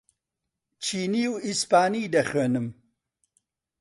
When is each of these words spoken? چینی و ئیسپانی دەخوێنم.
چینی 0.83 1.23
و 1.31 1.33
ئیسپانی 1.45 2.11
دەخوێنم. 2.13 2.67